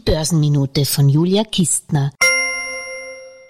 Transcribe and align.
Die 0.00 0.12
Börsenminute 0.12 0.86
von 0.86 1.10
Julia 1.10 1.44
Kistner. 1.44 2.10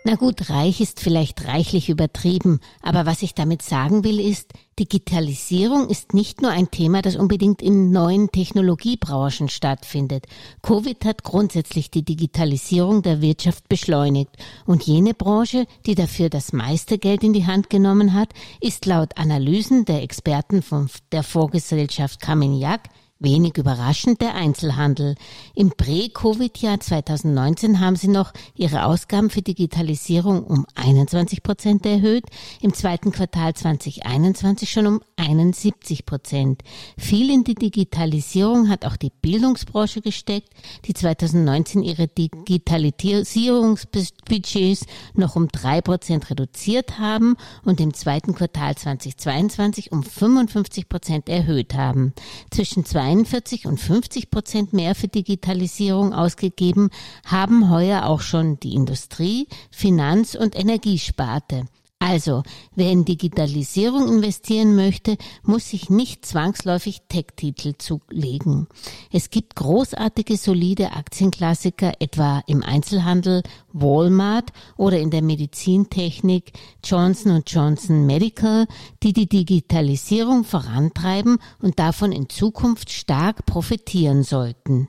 Na 0.04 0.16
gut, 0.16 0.50
reich 0.50 0.80
ist 0.80 0.98
vielleicht 0.98 1.46
reichlich 1.46 1.88
übertrieben, 1.88 2.58
aber 2.82 3.06
was 3.06 3.22
ich 3.22 3.34
damit 3.34 3.62
sagen 3.62 4.02
will 4.02 4.18
ist, 4.18 4.52
Digitalisierung 4.76 5.88
ist 5.88 6.12
nicht 6.12 6.42
nur 6.42 6.50
ein 6.50 6.72
Thema, 6.72 7.02
das 7.02 7.14
unbedingt 7.14 7.62
in 7.62 7.92
neuen 7.92 8.32
Technologiebranchen 8.32 9.48
stattfindet. 9.48 10.26
Covid 10.62 11.04
hat 11.04 11.22
grundsätzlich 11.22 11.92
die 11.92 12.04
Digitalisierung 12.04 13.02
der 13.02 13.20
Wirtschaft 13.20 13.68
beschleunigt 13.68 14.36
und 14.66 14.82
jene 14.82 15.14
Branche, 15.14 15.66
die 15.86 15.94
dafür 15.94 16.30
das 16.30 16.52
meiste 16.52 16.98
Geld 16.98 17.22
in 17.22 17.32
die 17.32 17.46
Hand 17.46 17.70
genommen 17.70 18.12
hat, 18.12 18.30
ist 18.60 18.86
laut 18.86 19.16
Analysen 19.18 19.84
der 19.84 20.02
Experten 20.02 20.62
von 20.62 20.90
der 21.12 21.22
Vorgesellschaft 21.22 22.20
Carmignac 22.20 22.88
Wenig 23.22 23.58
überraschend 23.58 24.22
der 24.22 24.34
Einzelhandel. 24.34 25.14
Im 25.54 25.72
Prä-Covid-Jahr 25.72 26.80
2019 26.80 27.78
haben 27.78 27.96
sie 27.96 28.08
noch 28.08 28.32
ihre 28.54 28.86
Ausgaben 28.86 29.28
für 29.28 29.42
Digitalisierung 29.42 30.42
um 30.42 30.64
21 30.74 31.42
Prozent 31.42 31.84
erhöht, 31.84 32.24
im 32.62 32.72
zweiten 32.72 33.12
Quartal 33.12 33.52
2021 33.52 34.70
schon 34.70 34.86
um 34.86 35.02
71 35.16 36.06
Prozent. 36.06 36.62
Viel 36.96 37.28
in 37.28 37.44
die 37.44 37.56
Digitalisierung 37.56 38.70
hat 38.70 38.86
auch 38.86 38.96
die 38.96 39.12
Bildungsbranche 39.20 40.00
gesteckt, 40.00 40.48
die 40.86 40.94
2019 40.94 41.82
ihre 41.82 42.08
Digitalisierungsbudgets 42.08 44.86
noch 45.12 45.36
um 45.36 45.48
drei 45.48 45.82
Prozent 45.82 46.30
reduziert 46.30 46.98
haben 46.98 47.36
und 47.66 47.82
im 47.82 47.92
zweiten 47.92 48.34
Quartal 48.34 48.76
2022 48.76 49.92
um 49.92 50.02
55 50.02 50.88
Prozent 50.88 51.28
erhöht 51.28 51.74
haben. 51.74 52.14
Zwischen 52.50 52.86
42 53.10 53.66
und 53.66 53.80
50 53.80 54.30
Prozent 54.30 54.72
mehr 54.72 54.94
für 54.94 55.08
Digitalisierung 55.08 56.12
ausgegeben, 56.12 56.90
haben 57.24 57.68
heuer 57.68 58.06
auch 58.06 58.20
schon 58.20 58.60
die 58.60 58.74
Industrie, 58.74 59.48
Finanz- 59.72 60.36
und 60.36 60.56
Energiesparte. 60.56 61.64
Also, 62.02 62.42
wer 62.74 62.90
in 62.90 63.04
Digitalisierung 63.04 64.08
investieren 64.08 64.74
möchte, 64.74 65.18
muss 65.42 65.68
sich 65.68 65.90
nicht 65.90 66.24
zwangsläufig 66.24 67.02
Tech-Titel 67.10 67.74
zulegen. 67.76 68.68
Es 69.12 69.28
gibt 69.28 69.54
großartige, 69.54 70.38
solide 70.38 70.92
Aktienklassiker, 70.92 71.92
etwa 72.00 72.42
im 72.46 72.62
Einzelhandel 72.62 73.42
Walmart 73.74 74.50
oder 74.78 74.98
in 74.98 75.10
der 75.10 75.20
Medizintechnik 75.20 76.52
Johnson 76.82 77.42
Johnson 77.46 78.06
Medical, 78.06 78.66
die 79.02 79.12
die 79.12 79.28
Digitalisierung 79.28 80.44
vorantreiben 80.44 81.36
und 81.60 81.78
davon 81.78 82.12
in 82.12 82.30
Zukunft 82.30 82.88
stark 82.88 83.44
profitieren 83.44 84.22
sollten. 84.22 84.88